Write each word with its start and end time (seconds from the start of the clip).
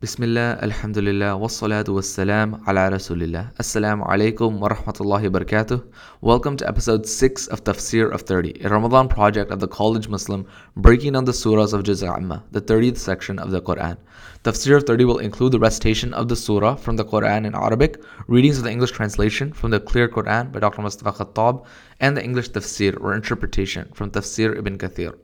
Bismillah, 0.00 0.60
Alhamdulillah, 0.62 1.36
wassalatu 1.36 1.88
wassalam 1.88 2.62
ala 2.68 2.88
Rasulillah. 2.88 3.52
Assalamu 3.56 4.06
alaikum 4.06 4.60
wa 4.60 4.68
rahmatullahi 4.68 5.28
wa 5.28 5.40
barakatuh. 5.40 5.84
Welcome 6.20 6.56
to 6.58 6.68
episode 6.68 7.04
6 7.04 7.48
of 7.48 7.64
Tafsir 7.64 8.08
of 8.12 8.20
30, 8.20 8.60
a 8.62 8.68
Ramadan 8.68 9.08
project 9.08 9.50
of 9.50 9.58
the 9.58 9.66
College 9.66 10.06
Muslim 10.06 10.46
breaking 10.76 11.14
down 11.14 11.24
the 11.24 11.32
surahs 11.32 11.72
of 11.72 11.82
Juz' 11.82 12.04
Amma, 12.04 12.44
the 12.52 12.60
30th 12.60 12.98
section 12.98 13.40
of 13.40 13.50
the 13.50 13.60
Quran. 13.60 13.96
Tafsir 14.44 14.76
of 14.76 14.84
30 14.84 15.04
will 15.04 15.18
include 15.18 15.50
the 15.50 15.58
recitation 15.58 16.14
of 16.14 16.28
the 16.28 16.36
surah 16.36 16.76
from 16.76 16.94
the 16.94 17.04
Quran 17.04 17.44
in 17.44 17.56
Arabic, 17.56 18.00
readings 18.28 18.58
of 18.58 18.62
the 18.62 18.70
English 18.70 18.92
translation 18.92 19.52
from 19.52 19.72
the 19.72 19.80
Clear 19.80 20.08
Quran 20.08 20.52
by 20.52 20.60
Dr. 20.60 20.80
Mustafa 20.80 21.24
Khattab, 21.24 21.66
and 21.98 22.16
the 22.16 22.22
English 22.22 22.50
tafsir 22.50 22.96
or 23.00 23.14
interpretation 23.14 23.90
from 23.94 24.12
Tafsir 24.12 24.56
ibn 24.56 24.78
Kathir. 24.78 25.18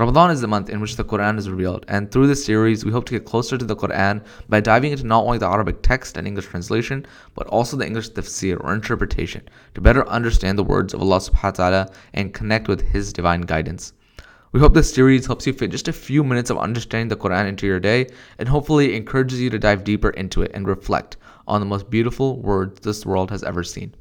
Ramadan 0.00 0.30
is 0.30 0.40
the 0.40 0.48
month 0.48 0.70
in 0.70 0.80
which 0.80 0.96
the 0.96 1.04
Quran 1.04 1.36
is 1.36 1.50
revealed, 1.50 1.84
and 1.86 2.10
through 2.10 2.26
this 2.26 2.42
series, 2.42 2.86
we 2.86 2.90
hope 2.90 3.04
to 3.04 3.12
get 3.12 3.26
closer 3.26 3.58
to 3.58 3.66
the 3.66 3.76
Quran 3.76 4.24
by 4.48 4.58
diving 4.58 4.92
into 4.92 5.04
not 5.04 5.24
only 5.24 5.36
the 5.36 5.46
Arabic 5.46 5.82
text 5.82 6.16
and 6.16 6.26
English 6.26 6.46
translation, 6.46 7.04
but 7.34 7.46
also 7.48 7.76
the 7.76 7.86
English 7.86 8.08
tafsir 8.08 8.58
or 8.64 8.72
interpretation 8.72 9.42
to 9.74 9.82
better 9.82 10.08
understand 10.08 10.56
the 10.56 10.64
words 10.64 10.94
of 10.94 11.02
Allah 11.02 11.18
subhanahu 11.18 11.44
wa 11.44 11.50
ta'ala 11.50 11.92
and 12.14 12.32
connect 12.32 12.66
with 12.66 12.80
His 12.80 13.12
divine 13.12 13.42
guidance. 13.42 13.92
We 14.52 14.60
hope 14.60 14.72
this 14.72 14.90
series 14.90 15.26
helps 15.26 15.46
you 15.46 15.52
fit 15.52 15.70
just 15.70 15.86
a 15.86 15.92
few 15.92 16.24
minutes 16.24 16.48
of 16.48 16.56
understanding 16.56 17.08
the 17.08 17.22
Quran 17.22 17.46
into 17.46 17.66
your 17.66 17.78
day 17.78 18.06
and 18.38 18.48
hopefully 18.48 18.96
encourages 18.96 19.38
you 19.38 19.50
to 19.50 19.58
dive 19.58 19.84
deeper 19.84 20.08
into 20.08 20.40
it 20.40 20.52
and 20.54 20.66
reflect 20.66 21.18
on 21.46 21.60
the 21.60 21.66
most 21.66 21.90
beautiful 21.90 22.40
words 22.40 22.80
this 22.80 23.04
world 23.04 23.30
has 23.30 23.42
ever 23.42 23.62
seen. 23.62 23.94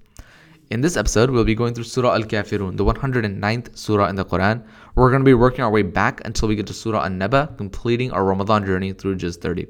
In 0.70 0.80
this 0.80 0.96
episode, 0.96 1.30
we'll 1.30 1.44
be 1.44 1.54
going 1.54 1.74
through 1.74 1.84
Surah 1.84 2.14
Al 2.14 2.22
Kafirun, 2.22 2.76
the 2.76 2.84
109th 2.84 3.76
Surah 3.76 4.08
in 4.08 4.16
the 4.16 4.24
Quran. 4.24 4.64
We're 4.94 5.10
going 5.10 5.20
to 5.20 5.24
be 5.24 5.34
working 5.34 5.62
our 5.62 5.70
way 5.70 5.82
back 5.82 6.20
until 6.24 6.48
we 6.48 6.56
get 6.56 6.66
to 6.68 6.74
Surah 6.74 7.02
An 7.02 7.18
Naba, 7.18 7.54
completing 7.58 8.10
our 8.12 8.24
Ramadan 8.24 8.64
journey 8.64 8.92
through 8.92 9.16
Juz 9.16 9.36
30. 9.36 9.66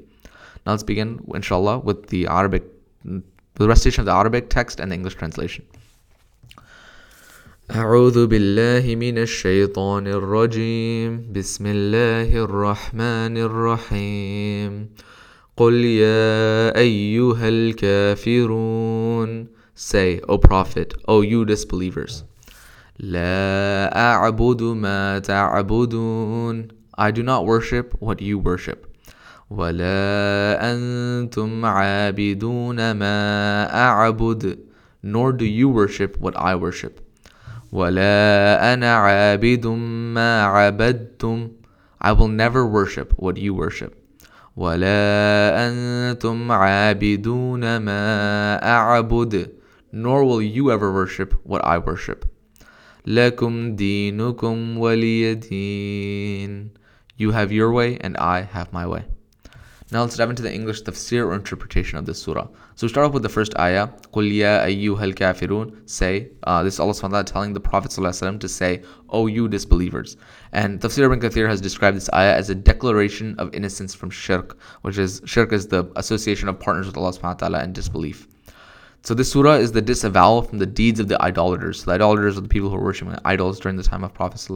Now 0.65 0.71
let's 0.71 0.83
begin, 0.83 1.19
inshallah, 1.33 1.79
with 1.79 2.07
the 2.07 2.27
Arabic, 2.27 2.63
the 3.03 3.67
recitation 3.67 4.01
of 4.01 4.05
the 4.05 4.13
Arabic 4.13 4.49
text 4.49 4.79
and 4.79 4.91
the 4.91 4.95
English 4.95 5.15
translation. 5.15 5.65
أعوذ 7.71 8.27
بالله 8.27 8.95
من 8.95 9.17
الشيطان 9.17 10.07
الرجيم 10.07 11.33
بسم 11.33 11.65
الله 11.65 12.43
الرحمن 12.45 13.37
الرحيم 13.37 14.89
قل 15.57 15.73
يا 15.73 16.77
أيها 16.77 17.49
الكافرون 17.49 19.47
Say, 19.79 20.21
O 20.29 20.37
Prophet, 20.37 20.93
O 21.07 21.21
you 21.21 21.45
disbelievers, 21.45 22.23
لا 22.99 23.91
أعبد 23.95 24.61
ما 24.63 25.19
تعبدون 25.19 26.67
I 26.97 27.11
do 27.11 27.23
not 27.23 27.45
worship 27.45 27.93
what 27.99 28.21
you 28.21 28.39
worship. 28.39 28.87
ولا 29.49 30.57
أنتم 30.61 31.65
عابدون 31.65 32.91
ما 32.91 33.65
أعبد 33.75 34.57
Nor 35.03 35.33
do 35.33 35.45
you 35.45 35.69
worship 35.69 36.17
what 36.19 36.35
I 36.35 36.55
worship. 36.55 37.01
ولا 37.71 38.73
أنا 38.73 38.95
عابد 38.95 39.67
ما 39.67 40.43
عبدتم 40.43 41.49
I 42.01 42.11
will 42.13 42.27
never 42.27 42.65
worship 42.65 43.13
what 43.17 43.37
you 43.37 43.53
worship. 43.53 43.93
ولا 44.55 45.67
أنتم 45.67 46.51
عابدون 46.51 47.77
ما 47.77 48.55
أعبد 48.63 49.49
nor 49.91 50.23
will 50.23 50.41
you 50.41 50.71
ever 50.71 50.91
worship 50.93 51.33
what 51.43 51.63
I 51.65 51.77
worship. 51.77 52.25
لكم 53.07 53.75
دينكم 53.75 54.77
ولي 54.77 55.35
دين. 55.35 56.69
You 57.17 57.31
have 57.31 57.51
your 57.51 57.71
way 57.71 57.97
and 57.99 58.17
I 58.17 58.41
have 58.41 58.73
my 58.73 58.85
way. 58.85 59.05
Now 59.91 60.01
let's 60.01 60.17
dive 60.17 60.31
into 60.31 60.41
the 60.41 60.51
English 60.51 60.81
tafsir 60.81 61.27
or 61.27 61.35
interpretation 61.35 61.99
of 61.99 62.07
this 62.07 62.19
surah. 62.19 62.47
So 62.73 62.87
we 62.87 62.89
start 62.89 63.05
off 63.05 63.13
with 63.13 63.21
the 63.21 63.29
first 63.29 63.55
ayah. 63.59 63.89
قُلْ 64.11 64.33
يَا 64.33 64.65
أَيُّهَا 64.65 65.13
الْكَافِرُونَ 65.13 65.87
Say, 65.87 66.29
uh, 66.43 66.63
this 66.63 66.73
is 66.73 66.79
Allah 66.79 66.93
subhanahu 66.93 67.25
telling 67.25 67.53
the 67.53 67.59
Prophet 67.59 67.91
to 67.91 68.49
say, 68.49 68.81
O 69.09 69.27
you 69.27 69.47
disbelievers. 69.47 70.17
And 70.51 70.81
Tafsir 70.81 71.05
ibn 71.05 71.19
Kathir 71.19 71.47
has 71.47 71.61
described 71.61 71.95
this 71.95 72.09
ayah 72.15 72.33
as 72.33 72.49
a 72.49 72.55
declaration 72.55 73.35
of 73.37 73.53
innocence 73.53 73.93
from 73.93 74.09
shirk, 74.09 74.57
which 74.81 74.97
is, 74.97 75.21
shirk 75.25 75.53
is 75.53 75.67
the 75.67 75.89
association 75.95 76.49
of 76.49 76.59
partners 76.59 76.87
with 76.87 76.97
Allah 76.97 77.11
subhanahu 77.11 77.23
wa 77.23 77.33
ta'ala 77.33 77.59
and 77.59 77.75
disbelief. 77.75 78.27
So 79.02 79.14
this 79.14 79.32
surah 79.32 79.54
is 79.54 79.72
the 79.72 79.80
disavowal 79.80 80.42
from 80.42 80.58
the 80.58 80.66
deeds 80.66 81.00
of 81.00 81.08
the 81.08 81.20
idolaters. 81.22 81.80
So 81.80 81.86
The 81.86 81.94
idolaters 81.94 82.36
are 82.36 82.42
the 82.42 82.48
people 82.48 82.68
who 82.68 82.76
were 82.76 82.84
worshiping 82.84 83.16
idols 83.24 83.58
during 83.58 83.76
the 83.76 83.82
time 83.82 84.04
of 84.04 84.12
Prophet 84.12 84.46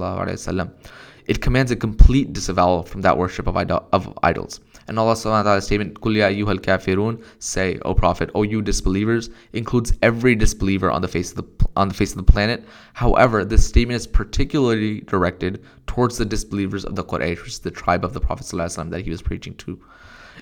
It 1.27 1.41
commands 1.41 1.71
a 1.71 1.77
complete 1.77 2.35
disavowal 2.35 2.83
from 2.83 3.01
that 3.01 3.17
worship 3.17 3.47
of, 3.47 3.57
idol- 3.57 3.89
of 3.93 4.19
idols. 4.23 4.61
And 4.87 4.99
Allah 4.99 5.15
subhanahu 5.15 5.63
statement, 5.63 5.99
Kul 6.03 6.13
kafirun, 6.13 7.25
say, 7.39 7.79
O 7.87 7.95
Prophet, 7.95 8.31
O 8.35 8.43
you 8.43 8.61
disbelievers, 8.61 9.31
includes 9.55 9.95
every 10.03 10.35
disbeliever 10.35 10.91
on 10.91 11.01
the 11.01 11.09
face 11.09 11.31
of 11.31 11.37
the 11.37 11.67
on 11.77 11.89
the 11.89 11.95
face 11.95 12.11
of 12.11 12.19
the 12.19 12.33
planet. 12.33 12.65
However, 12.93 13.45
this 13.45 13.67
statement 13.67 13.97
is 13.97 14.07
particularly 14.07 15.01
directed 15.01 15.65
towards 15.87 16.19
the 16.19 16.27
disbelievers 16.27 16.85
of 16.85 16.95
the 16.97 17.03
Quraysh, 17.03 17.39
which 17.41 17.49
is 17.49 17.59
the 17.61 17.71
tribe 17.71 18.05
of 18.05 18.13
the 18.13 18.21
Prophet 18.21 18.47
that 18.91 19.01
he 19.03 19.11
was 19.11 19.23
preaching 19.23 19.55
to 19.57 19.81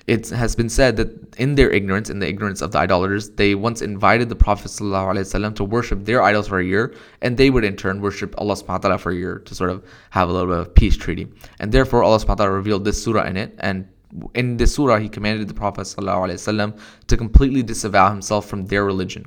it 0.07 0.29
has 0.29 0.55
been 0.55 0.69
said 0.69 0.97
that 0.97 1.35
in 1.35 1.55
their 1.55 1.69
ignorance, 1.69 2.09
in 2.09 2.19
the 2.19 2.27
ignorance 2.27 2.61
of 2.61 2.71
the 2.71 2.77
idolaters, 2.77 3.29
they 3.31 3.55
once 3.55 3.81
invited 3.81 4.29
the 4.29 4.35
Prophet 4.35 4.67
ﷺ 4.67 5.55
to 5.55 5.63
worship 5.63 6.03
their 6.03 6.21
idols 6.21 6.47
for 6.47 6.59
a 6.59 6.65
year, 6.65 6.93
and 7.21 7.37
they 7.37 7.49
would 7.49 7.63
in 7.63 7.75
turn 7.75 8.01
worship 8.01 8.35
Allah 8.37 8.55
subhanahu 8.55 8.69
wa 8.69 8.77
ta'ala 8.77 8.97
for 8.97 9.11
a 9.11 9.15
year 9.15 9.39
to 9.39 9.55
sort 9.55 9.69
of 9.69 9.83
have 10.09 10.29
a 10.29 10.33
little 10.33 10.47
bit 10.47 10.59
of 10.59 10.75
peace 10.75 10.97
treaty. 10.97 11.27
And 11.59 11.71
therefore 11.71 12.03
Allah 12.03 12.19
subhanahu 12.19 12.29
wa 12.29 12.35
ta'ala 12.35 12.51
revealed 12.51 12.85
this 12.85 13.01
surah 13.01 13.25
in 13.25 13.37
it, 13.37 13.55
and 13.59 13.87
in 14.33 14.57
this 14.57 14.75
surah 14.75 14.99
he 14.99 15.09
commanded 15.09 15.47
the 15.47 15.53
Prophet 15.53 15.81
ﷺ 15.81 16.77
to 17.07 17.17
completely 17.17 17.63
disavow 17.63 18.09
himself 18.09 18.45
from 18.47 18.65
their 18.65 18.85
religion. 18.85 19.25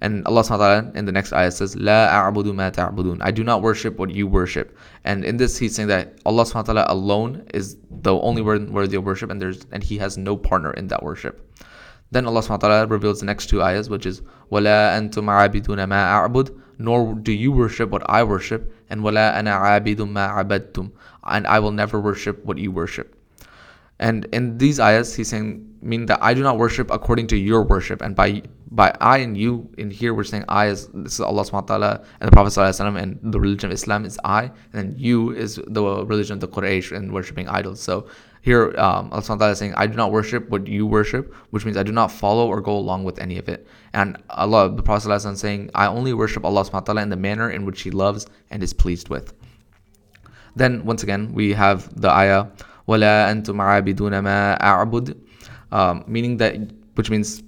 And 0.00 0.26
Allah 0.26 0.42
subhanahu 0.42 0.96
in 0.96 1.04
the 1.04 1.12
next 1.12 1.32
ayah 1.32 1.50
says, 1.50 1.76
La 1.76 2.08
a'budu 2.08 2.54
ma 2.54 2.70
ta'budun. 2.70 3.18
I 3.20 3.30
do 3.30 3.44
not 3.44 3.62
worship 3.62 3.98
what 3.98 4.10
you 4.10 4.26
worship. 4.26 4.76
And 5.04 5.24
in 5.24 5.36
this 5.36 5.58
he's 5.58 5.74
saying 5.74 5.88
that 5.88 6.18
Allah 6.26 6.44
subhanahu 6.44 6.84
alone 6.88 7.46
is 7.54 7.76
the 7.90 8.14
only 8.14 8.42
worthy 8.42 8.96
of 8.96 9.04
worship 9.04 9.30
and 9.30 9.40
there's 9.40 9.66
and 9.72 9.82
he 9.82 9.98
has 9.98 10.18
no 10.18 10.36
partner 10.36 10.72
in 10.72 10.88
that 10.88 11.02
worship. 11.02 11.40
Then 12.10 12.26
Allah 12.26 12.42
subhanahu 12.42 12.90
reveals 12.90 13.20
the 13.20 13.26
next 13.26 13.46
two 13.46 13.62
ayahs, 13.62 13.88
which 13.90 14.06
is 14.06 14.22
Wala 14.50 14.94
antum 14.94 15.26
abiduna 15.26 15.88
ma 15.88 16.26
a'bud, 16.26 16.60
nor 16.78 17.14
do 17.14 17.32
you 17.32 17.52
worship 17.52 17.90
what 17.90 18.08
I 18.08 18.22
worship, 18.22 18.72
and 18.90 19.02
wala 19.02 19.32
ana 19.32 19.50
abidum 19.50 20.10
ma 20.10 20.42
abadtum, 20.42 20.92
and 21.24 21.46
I 21.46 21.58
will 21.58 21.72
never 21.72 22.00
worship 22.00 22.44
what 22.44 22.58
you 22.58 22.70
worship. 22.70 23.16
And 24.00 24.26
in 24.32 24.58
these 24.58 24.80
ayahs, 24.80 25.14
he's 25.14 25.28
saying, 25.28 25.74
mean 25.84 26.06
that 26.06 26.18
I 26.22 26.34
do 26.34 26.42
not 26.42 26.58
worship 26.58 26.90
according 26.90 27.26
to 27.28 27.36
your 27.36 27.62
worship. 27.62 28.00
And 28.02 28.16
by 28.16 28.42
by 28.70 28.92
I 29.00 29.18
and 29.18 29.38
you, 29.38 29.70
in 29.78 29.90
here 29.90 30.14
we're 30.14 30.24
saying 30.24 30.44
I 30.48 30.66
is 30.66 30.88
this 30.88 31.14
is 31.14 31.20
Allah 31.20 31.42
subhanahu 31.42 31.52
wa 31.52 31.60
ta'ala 31.60 32.04
and 32.20 32.26
the 32.26 32.32
Prophet 32.32 32.50
sallallahu 32.50 33.00
and 33.00 33.32
the 33.32 33.38
religion 33.38 33.70
of 33.70 33.74
Islam 33.74 34.04
is 34.04 34.18
I, 34.24 34.44
and 34.44 34.52
then 34.72 34.94
you 34.96 35.30
is 35.30 35.60
the 35.66 36.04
religion 36.06 36.34
of 36.34 36.40
the 36.40 36.48
Quraysh 36.48 36.96
and 36.96 37.12
worshipping 37.12 37.48
idols. 37.48 37.80
So 37.80 38.08
here 38.42 38.74
um, 38.78 39.12
Allah 39.12 39.22
subhanahu 39.22 39.28
wa 39.28 39.36
ta'ala 39.36 39.52
is 39.52 39.58
saying, 39.58 39.74
I 39.76 39.86
do 39.86 39.96
not 39.96 40.10
worship 40.10 40.50
what 40.50 40.66
you 40.66 40.86
worship, 40.86 41.32
which 41.50 41.64
means 41.64 41.76
I 41.76 41.82
do 41.82 41.92
not 41.92 42.10
follow 42.10 42.48
or 42.48 42.60
go 42.60 42.76
along 42.76 43.04
with 43.04 43.20
any 43.20 43.38
of 43.38 43.48
it. 43.48 43.66
And 43.92 44.20
Allah, 44.28 44.74
the 44.74 44.82
Prophet 44.82 45.10
is 45.10 45.40
saying, 45.40 45.70
I 45.74 45.86
only 45.86 46.12
worship 46.12 46.44
Allah 46.44 46.64
subhanahu 46.64 46.72
wa 46.72 46.80
ta'ala 46.80 47.02
in 47.02 47.10
the 47.10 47.16
manner 47.16 47.50
in 47.50 47.64
which 47.64 47.82
He 47.82 47.90
loves 47.90 48.26
and 48.50 48.62
is 48.62 48.72
pleased 48.72 49.08
with. 49.08 49.32
Then 50.56 50.84
once 50.84 51.02
again 51.02 51.32
we 51.32 51.52
have 51.52 51.88
the 52.00 52.10
ayah 52.10 52.46
wala 52.86 53.32
antum 53.32 53.56
abiduna 53.56 54.22
ma 54.22 54.56
a'bud, 54.60 55.16
um, 55.72 56.04
meaning 56.06 56.36
that, 56.38 56.56
which 56.94 57.10
means, 57.10 57.42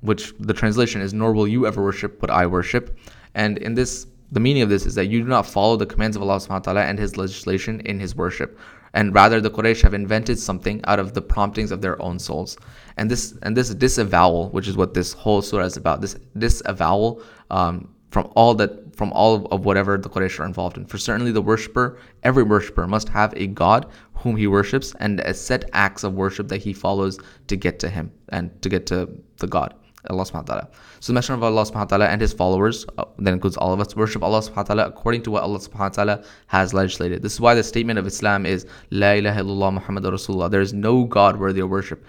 which 0.00 0.32
the 0.38 0.52
translation 0.52 1.00
is, 1.00 1.12
nor 1.12 1.32
will 1.32 1.48
you 1.48 1.66
ever 1.66 1.82
worship 1.82 2.20
what 2.20 2.30
I 2.30 2.46
worship. 2.46 2.98
And 3.34 3.58
in 3.58 3.74
this, 3.74 4.06
the 4.30 4.40
meaning 4.40 4.62
of 4.62 4.68
this 4.68 4.86
is 4.86 4.94
that 4.94 5.06
you 5.06 5.20
do 5.20 5.28
not 5.28 5.46
follow 5.46 5.76
the 5.76 5.86
commands 5.86 6.16
of 6.16 6.22
Allah 6.22 6.36
subhanahu 6.36 6.50
wa 6.50 6.58
ta'ala 6.58 6.82
and 6.84 6.98
His 6.98 7.16
legislation 7.16 7.80
in 7.80 7.98
His 7.98 8.14
worship. 8.14 8.58
And 8.94 9.14
rather, 9.14 9.40
the 9.40 9.50
Quraysh 9.50 9.80
have 9.82 9.94
invented 9.94 10.38
something 10.38 10.82
out 10.84 10.98
of 10.98 11.14
the 11.14 11.22
promptings 11.22 11.70
of 11.70 11.80
their 11.80 12.00
own 12.02 12.18
souls. 12.18 12.58
And 12.98 13.10
this 13.10 13.34
and 13.42 13.56
this 13.56 13.74
disavowal, 13.74 14.50
which 14.50 14.68
is 14.68 14.76
what 14.76 14.92
this 14.92 15.14
whole 15.14 15.40
surah 15.40 15.64
is 15.64 15.78
about, 15.78 16.02
this 16.02 16.16
disavowal 16.36 17.22
um, 17.50 17.88
from 18.12 18.30
all 18.36 18.54
that 18.54 18.94
from 18.94 19.10
all 19.12 19.46
of 19.46 19.64
whatever 19.64 19.96
the 19.96 20.08
Quraysh 20.08 20.38
are 20.38 20.44
involved 20.44 20.76
in. 20.76 20.84
For 20.84 20.98
certainly 20.98 21.32
the 21.32 21.40
worshipper, 21.40 21.98
every 22.22 22.42
worshipper 22.42 22.86
must 22.86 23.08
have 23.08 23.32
a 23.34 23.46
God 23.46 23.86
whom 24.12 24.36
he 24.36 24.46
worships 24.46 24.94
and 25.00 25.20
a 25.20 25.32
set 25.32 25.64
acts 25.72 26.04
of 26.04 26.12
worship 26.12 26.48
that 26.48 26.58
he 26.58 26.74
follows 26.74 27.18
to 27.48 27.56
get 27.56 27.78
to 27.80 27.88
him 27.88 28.12
and 28.28 28.50
to 28.62 28.68
get 28.68 28.86
to 28.86 29.08
the 29.38 29.46
God. 29.46 29.74
Allah 30.10 30.24
subhanahu 30.24 30.48
wa 30.48 30.54
ta'ala. 30.54 30.68
So 31.00 31.12
the 31.12 31.14
Messenger 31.14 31.34
of 31.34 31.42
Allah 31.44 31.62
subhanahu 31.62 31.74
wa 31.74 31.84
ta'ala 31.84 32.06
and 32.06 32.20
his 32.20 32.32
followers, 32.32 32.84
uh, 32.98 33.04
that 33.20 33.32
includes 33.32 33.56
all 33.56 33.72
of 33.72 33.80
us, 33.80 33.94
worship 33.94 34.22
Allah 34.22 34.40
subhanahu 34.40 34.56
wa 34.56 34.62
ta'ala 34.64 34.86
according 34.88 35.22
to 35.22 35.30
what 35.30 35.44
Allah 35.44 35.60
subhanahu 35.60 35.78
wa 35.78 35.88
ta'ala 35.88 36.24
has 36.48 36.74
legislated. 36.74 37.22
This 37.22 37.34
is 37.34 37.40
why 37.40 37.54
the 37.54 37.62
statement 37.62 37.98
of 37.98 38.06
Islam 38.06 38.44
is 38.44 38.66
La 38.90 39.12
ilaha 39.12 39.40
illallah 39.40 39.74
Muhammad 39.74 40.04
Rasulullah. 40.04 40.50
There 40.50 40.60
is 40.60 40.72
no 40.72 41.04
God 41.04 41.38
worthy 41.38 41.60
of 41.60 41.70
worship 41.70 42.04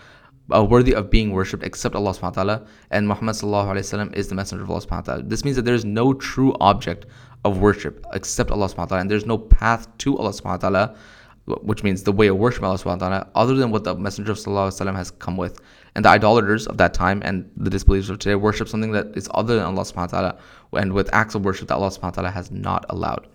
uh, 0.52 0.64
worthy 0.64 0.94
of 0.94 1.10
being 1.10 1.32
worshipped 1.32 1.64
except 1.64 1.96
Allah 1.96 2.12
subhanahu 2.12 2.38
wa 2.38 2.44
ta'ala 2.44 2.68
and 2.92 3.08
Muhammad 3.08 3.36
sallallahu 3.36 3.76
alayhi 3.76 4.08
wa 4.08 4.14
is 4.14 4.28
the 4.28 4.36
messenger 4.36 4.64
of 4.64 4.70
Allah 4.70 4.82
subhanahu 4.82 5.08
wa 5.08 5.14
ta'ala. 5.14 5.24
This 5.24 5.46
means 5.46 5.56
that 5.56 5.66
there 5.66 5.76
is 5.76 5.86
no 5.86 6.14
true 6.14 6.56
object 6.60 7.06
of 7.46 7.60
worship 7.60 8.06
except 8.14 8.52
Allah 8.52 8.68
subhanahu 8.68 8.78
wa 8.78 8.86
ta'ala 8.86 9.02
and 9.02 9.12
there's 9.12 9.26
no 9.26 9.38
path 9.38 9.88
to 10.00 10.18
Allah 10.18 10.32
subhanahu 10.32 10.46
wa 10.46 10.58
ta'ala 10.58 10.96
which 11.46 11.84
means 11.84 12.04
the 12.04 12.12
way 12.12 12.28
of 12.28 12.38
worship 12.38 12.64
Allah 12.64 12.78
subhanahu 12.78 13.02
wa 13.02 13.10
ta'ala, 13.10 13.28
other 13.36 13.56
than 13.56 13.70
what 13.72 13.84
the 13.84 13.96
Messenger 13.96 14.32
of 14.32 14.38
Sallallahu 14.38 14.70
Alaihi 14.70 14.82
Wasallam 14.82 14.96
has 14.96 15.12
come 15.12 15.36
with. 15.36 15.60
And 15.96 16.06
the 16.06 16.10
idolaters 16.10 16.68
of 16.68 16.78
that 16.78 16.94
time 16.94 17.22
and 17.24 17.50
the 17.58 17.70
disbelievers 17.70 18.10
of 18.10 18.20
today 18.20 18.36
worship 18.36 18.70
something 18.70 18.92
that 18.92 19.16
is 19.16 19.30
other 19.34 19.56
than 19.56 19.66
Allah 19.66 19.84
subhanahu 19.84 19.98
wa 19.98 20.06
ta'ala 20.06 20.38
and 20.74 20.94
with 20.94 21.14
acts 21.14 21.36
of 21.36 21.44
worship 21.44 21.68
that 21.68 21.76
Allah 21.76 21.90
subhanahu 21.90 22.04
wa 22.04 22.12
ta'ala 22.12 22.32
has 22.32 22.50
not 22.50 22.86
allowed. 22.90 23.28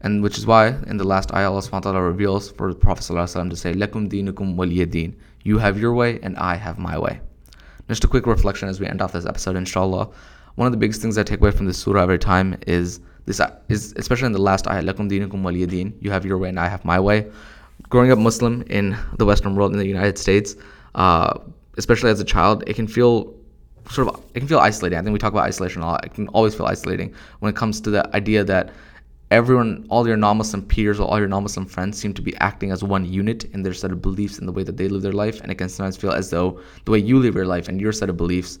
And 0.00 0.22
which 0.22 0.38
is 0.38 0.46
why 0.46 0.68
in 0.86 0.96
the 0.98 1.04
last 1.04 1.32
ayah 1.32 1.50
Allah 1.50 1.62
subhanahu 1.62 2.06
reveals 2.06 2.50
for 2.50 2.72
the 2.72 2.78
Prophet 2.78 3.04
to 3.04 3.56
say, 3.56 3.72
Lakum 3.72 4.08
dinukum 4.10 4.56
waliyadeen. 4.56 5.14
You 5.42 5.58
have 5.58 5.78
your 5.78 5.94
way 5.94 6.20
and 6.22 6.36
I 6.36 6.56
have 6.56 6.78
my 6.78 6.98
way. 6.98 7.20
Just 7.88 8.04
a 8.04 8.08
quick 8.08 8.26
reflection 8.26 8.68
as 8.68 8.80
we 8.80 8.86
end 8.86 9.00
off 9.00 9.12
this 9.12 9.26
episode, 9.26 9.56
inshallah. 9.56 10.08
One 10.56 10.66
of 10.66 10.72
the 10.72 10.78
biggest 10.78 11.00
things 11.00 11.16
I 11.18 11.22
take 11.22 11.40
away 11.40 11.50
from 11.50 11.66
this 11.66 11.78
surah 11.78 12.02
every 12.02 12.18
time 12.18 12.58
is 12.66 13.00
this 13.26 13.40
is 13.68 13.92
especially 13.96 14.26
in 14.26 14.32
the 14.32 14.40
last 14.40 14.66
ayah, 14.68 14.82
lakum 14.82 15.10
dinukum 15.10 15.42
waliyadin. 15.42 15.92
You 16.00 16.10
have 16.10 16.24
your 16.24 16.38
way 16.38 16.48
and 16.48 16.60
I 16.60 16.68
have 16.68 16.84
my 16.84 16.98
way. 17.00 17.30
Growing 17.88 18.10
up 18.10 18.18
Muslim 18.18 18.62
in 18.68 18.96
the 19.18 19.24
Western 19.24 19.54
world 19.54 19.72
in 19.72 19.78
the 19.78 19.86
United 19.86 20.18
States, 20.18 20.56
uh, 20.94 21.38
especially 21.76 22.10
as 22.10 22.20
a 22.20 22.24
child, 22.24 22.64
it 22.66 22.74
can 22.74 22.86
feel 22.86 23.34
sort 23.90 24.08
of 24.08 24.24
it 24.34 24.40
can 24.40 24.48
feel 24.48 24.58
isolating. 24.58 24.98
I 24.98 25.02
think 25.02 25.12
we 25.12 25.18
talk 25.18 25.32
about 25.32 25.44
isolation 25.44 25.82
a 25.82 25.86
lot. 25.86 26.04
It 26.04 26.14
can 26.14 26.28
always 26.28 26.54
feel 26.54 26.66
isolating 26.66 27.14
when 27.40 27.50
it 27.50 27.56
comes 27.56 27.80
to 27.82 27.90
the 27.90 28.16
idea 28.16 28.44
that 28.44 28.72
everyone, 29.30 29.86
all 29.88 30.06
your 30.06 30.16
non-Muslim 30.16 30.62
peers 30.62 31.00
or 31.00 31.08
all 31.08 31.18
your 31.18 31.28
non-Muslim 31.28 31.66
friends 31.66 31.98
seem 31.98 32.14
to 32.14 32.22
be 32.22 32.36
acting 32.36 32.70
as 32.70 32.84
one 32.84 33.04
unit 33.04 33.44
in 33.46 33.62
their 33.62 33.74
set 33.74 33.92
of 33.92 34.00
beliefs 34.00 34.38
in 34.38 34.46
the 34.46 34.52
way 34.52 34.62
that 34.62 34.76
they 34.76 34.88
live 34.88 35.02
their 35.02 35.12
life, 35.12 35.40
and 35.40 35.50
it 35.50 35.56
can 35.56 35.68
sometimes 35.68 35.96
feel 35.96 36.12
as 36.12 36.30
though 36.30 36.60
the 36.84 36.92
way 36.92 36.98
you 36.98 37.18
live 37.18 37.34
your 37.34 37.46
life 37.46 37.68
and 37.68 37.80
your 37.80 37.92
set 37.92 38.08
of 38.08 38.16
beliefs 38.16 38.58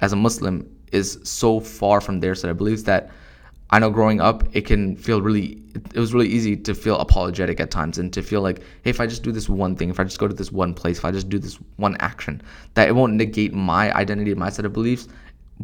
as 0.00 0.12
a 0.12 0.16
Muslim 0.16 0.68
is 0.92 1.18
so 1.22 1.60
far 1.60 2.00
from 2.00 2.20
their 2.20 2.34
set 2.34 2.50
of 2.50 2.56
beliefs 2.56 2.82
that 2.84 3.10
I 3.70 3.78
know 3.78 3.90
growing 3.90 4.20
up, 4.20 4.44
it 4.54 4.62
can 4.62 4.96
feel 4.96 5.20
really, 5.20 5.62
it 5.94 5.98
was 5.98 6.14
really 6.14 6.28
easy 6.28 6.56
to 6.56 6.74
feel 6.74 6.98
apologetic 6.98 7.60
at 7.60 7.70
times 7.70 7.98
and 7.98 8.10
to 8.14 8.22
feel 8.22 8.40
like, 8.40 8.60
hey, 8.82 8.90
if 8.90 8.98
I 8.98 9.06
just 9.06 9.22
do 9.22 9.30
this 9.30 9.46
one 9.46 9.76
thing, 9.76 9.90
if 9.90 10.00
I 10.00 10.04
just 10.04 10.18
go 10.18 10.26
to 10.26 10.32
this 10.32 10.50
one 10.50 10.72
place, 10.72 10.98
if 10.98 11.04
I 11.04 11.10
just 11.10 11.28
do 11.28 11.38
this 11.38 11.56
one 11.76 11.94
action, 12.00 12.40
that 12.74 12.88
it 12.88 12.94
won't 12.94 13.12
negate 13.12 13.52
my 13.52 13.94
identity 13.94 14.34
my 14.34 14.48
set 14.48 14.64
of 14.64 14.72
beliefs, 14.72 15.08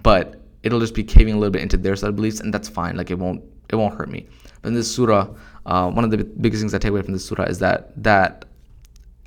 but 0.03 0.44
it'll 0.65 0.81
just 0.81 0.95
be 0.95 1.05
caving 1.05 1.35
a 1.35 1.39
little 1.39 1.53
bit 1.53 1.63
into 1.63 1.77
their 1.77 1.95
set 1.95 2.09
of 2.09 2.17
beliefs, 2.17 2.41
and 2.41 2.53
that's 2.53 2.69
fine. 2.69 2.97
Like 2.97 3.11
it 3.11 3.19
won't, 3.19 3.45
it 3.69 3.77
won't 3.77 3.95
hurt 3.95 4.11
me. 4.11 4.27
But 4.63 4.69
in 4.69 4.75
this 4.75 4.93
surah, 4.93 5.29
uh, 5.67 5.91
one 5.91 6.05
of 6.05 6.11
the 6.11 6.25
biggest 6.25 6.61
things 6.63 6.75
I 6.75 6.79
take 6.79 6.91
away 6.91 7.03
from 7.03 7.13
this 7.13 7.25
surah 7.25 7.45
is 7.45 7.59
that 7.61 8.03
that 8.03 8.47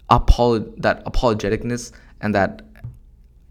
that 0.10 1.04
apologeticness 1.06 1.92
and 2.22 2.34
that 2.34 2.64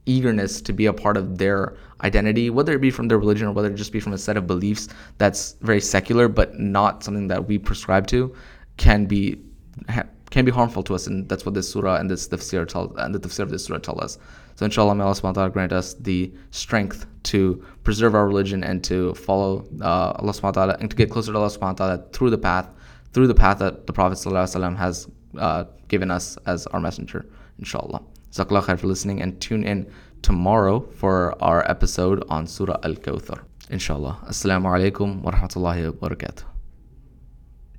eagerness 0.06 0.61
to 0.62 0.73
be 0.73 0.87
a 0.87 0.93
part 0.93 1.17
of 1.17 1.38
their 1.38 1.77
identity, 2.03 2.50
whether 2.50 2.73
it 2.73 2.81
be 2.81 2.91
from 2.91 3.09
their 3.09 3.19
religion 3.19 3.49
or 3.49 3.53
whether 3.53 3.69
it 3.69 3.75
just 3.75 3.93
be 3.93 4.00
from 4.00 4.12
a 4.12 4.19
set 4.19 4.37
of 4.37 4.47
beliefs 4.47 4.88
that's 5.19 5.56
very 5.61 5.81
secular 5.81 6.29
but 6.29 6.59
not 6.59 7.03
something 7.03 7.29
that 7.29 7.47
we 7.47 7.59
prescribe 7.59 8.06
to, 8.06 8.35
can 8.77 9.06
be 9.06 9.41
can 10.31 10.44
be 10.44 10.50
harmful 10.50 10.82
to 10.84 10.94
us, 10.94 11.06
and 11.06 11.28
that's 11.28 11.46
what 11.46 11.55
this 11.55 11.69
surah 11.69 11.96
and 11.96 12.11
this 12.11 12.28
tafsir 12.28 12.67
tell 12.67 12.94
and 12.96 13.14
the 13.14 13.20
tafsir 13.20 13.40
of 13.40 13.50
this 13.50 13.64
surah 13.64 13.78
tell 13.78 14.00
us. 14.00 14.19
So 14.56 14.64
inshallah, 14.64 14.94
may 14.94 15.05
Allah 15.05 15.14
subhanahu 15.14 15.25
wa 15.25 15.32
ta'ala 15.32 15.50
grant 15.50 15.73
us 15.73 15.94
the 15.94 16.32
strength 16.50 17.06
to 17.25 17.62
preserve 17.84 18.14
our 18.14 18.26
religion 18.26 18.64
and 18.64 18.82
to 18.84 19.14
follow 19.14 19.67
uh, 19.82 20.12
Allah 20.19 20.32
subhanahu 20.32 20.43
wa 20.43 20.50
ta'ala 20.50 20.76
and 20.81 20.90
to 20.90 20.96
get 20.96 21.11
closer 21.11 21.32
to 21.32 21.38
Allah 21.38 21.50
subhanahu 21.50 21.81
wa 21.81 21.87
ta'ala 21.87 22.05
through 22.12 22.31
the 22.31 22.38
path, 22.38 22.69
through 23.12 23.26
the 23.26 23.34
path 23.34 23.58
that 23.58 23.87
the 23.87 23.93
Prophet 23.93 24.19
has 24.78 25.08
uh, 25.38 25.64
given 25.88 26.11
us 26.11 26.38
as 26.46 26.67
our 26.69 26.81
messenger. 26.81 27.26
Inshallah. 27.58 28.02
Jazakallah 28.32 28.64
khair 28.64 28.78
for 28.78 28.87
listening 28.87 29.23
and 29.23 29.40
tune 29.40 29.64
in 29.64 29.90
tomorrow 30.23 30.81
for 30.81 31.34
our 31.43 31.69
episode 31.70 32.25
on 32.28 32.46
Surah 32.46 32.78
Al 32.82 32.94
Kawthar. 32.94 33.43
Inshallah. 33.70 34.19
Assalamu 34.26 34.64
alaikum 34.64 35.23
wa 35.23 35.32
rahmatullahi 35.32 35.93
wa 35.94 36.08
barakatuh. 36.08 36.56